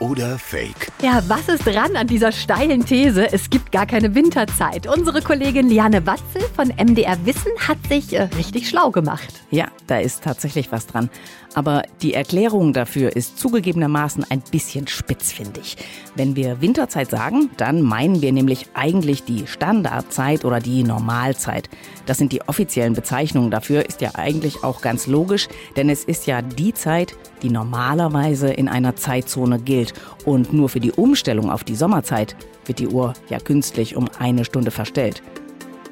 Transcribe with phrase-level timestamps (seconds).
[0.00, 0.90] oder Fake?
[1.02, 3.32] Ja, was ist dran an dieser steilen These?
[3.32, 4.86] Es gibt gar keine Winterzeit.
[4.86, 9.42] Unsere Kollegin Liane Watzel von MDR Wissen hat sich äh, richtig schlau gemacht.
[9.50, 11.10] Ja, da ist tatsächlich was dran.
[11.54, 15.76] Aber die Erklärung dafür ist zugegebenermaßen ein bisschen spitzfindig.
[16.14, 21.68] Wenn wir Winterzeit sagen, dann meinen wir nämlich eigentlich die Standardzeit oder die Normalzeit.
[22.06, 26.26] Das sind die offiziellen Bezeichnungen dafür, ist ja eigentlich auch ganz logisch, denn es ist
[26.26, 29.89] ja die Zeit, die normalerweise in einer Zeitzone gilt.
[30.24, 34.44] Und nur für die Umstellung auf die Sommerzeit wird die Uhr ja künstlich um eine
[34.44, 35.22] Stunde verstellt.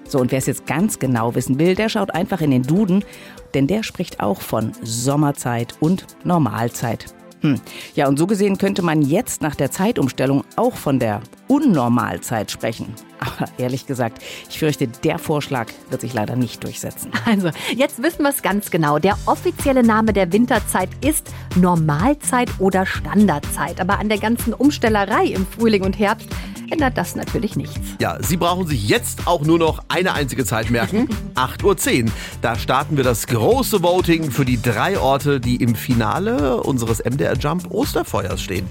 [0.06, 3.04] So, und wer es jetzt ganz genau wissen will, der schaut einfach in den Duden,
[3.52, 7.14] denn der spricht auch von Sommerzeit und Normalzeit.
[7.41, 7.60] Hm.
[7.95, 12.95] Ja, und so gesehen könnte man jetzt nach der Zeitumstellung auch von der Unnormalzeit sprechen.
[13.20, 17.12] Aber ehrlich gesagt, ich fürchte, der Vorschlag wird sich leider nicht durchsetzen.
[17.28, 18.98] Also, jetzt wissen wir es ganz genau.
[18.98, 23.80] Der offizielle Name der Winterzeit ist Normalzeit oder Standardzeit.
[23.80, 26.28] Aber an der ganzen Umstellerei im Frühling und Herbst
[26.70, 27.80] ändert das natürlich nichts.
[28.00, 31.08] Ja, Sie brauchen sich jetzt auch nur noch eine einzige Zeit merken.
[31.34, 32.11] 8.10 Uhr.
[32.42, 37.36] Da starten wir das große Voting für die drei Orte, die im Finale unseres MDR
[37.36, 38.66] Jump Osterfeuers stehen.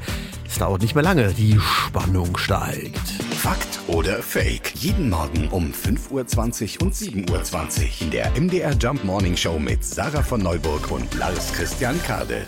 [0.49, 2.97] Es dauert nicht mehr lange, die Spannung steigt.
[3.35, 4.73] Fakt oder Fake?
[4.75, 9.83] Jeden Morgen um 5.20 Uhr und 7.20 Uhr in der MDR Jump Morning Show mit
[9.83, 12.47] Sarah von Neuburg und Lars Christian Kade.